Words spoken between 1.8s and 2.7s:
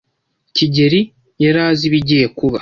ibigiye kuba.